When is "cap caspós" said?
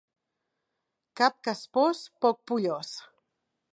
1.21-2.01